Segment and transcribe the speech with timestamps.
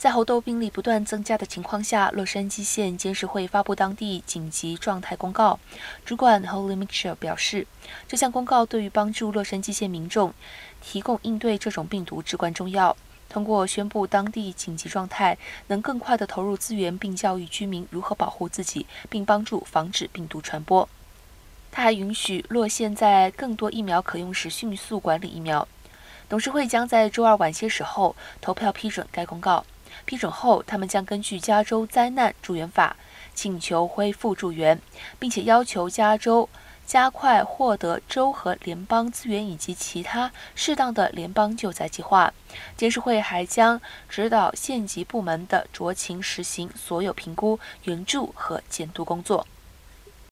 [0.00, 5.60] 在猴痘病例不断增加的情况下，洛杉矶县监事会发布当地紧急状态公告。
[6.06, 7.66] 主管 Holly Mitchell 表示，
[8.08, 10.32] 这项公告对于帮助洛杉矶县民众
[10.80, 12.96] 提供应对这种病毒至关重要。
[13.28, 15.36] 通过宣布当地紧急状态，
[15.66, 20.88] 能更快地投入资源，并教育居民如何保护自己，并帮助防止病毒传播。
[21.70, 25.68] 他还允许洛县在更多疫苗可用时迅速管理疫苗。
[26.26, 29.62] 董事会将在周二晚些时候投票批准该公告。
[30.04, 32.96] 批准后，他们将根据加州灾难助援法
[33.34, 34.80] 请求恢复助援，
[35.18, 36.48] 并且要求加州
[36.86, 42.32] 加快获得州和联邦资源以及其他适当的联邦救灾计划。
[42.76, 49.46] 监事会还将指导县级部门的酌情实行所有评估、援助和监督工作。